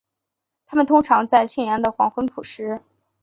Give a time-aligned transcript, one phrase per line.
[0.65, 2.81] 它们通常在清凉的黄昏捕食。